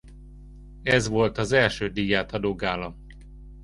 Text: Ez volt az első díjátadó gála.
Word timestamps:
Ez 0.83 1.07
volt 1.07 1.37
az 1.37 1.51
első 1.51 1.89
díjátadó 1.89 2.55
gála. 2.55 2.95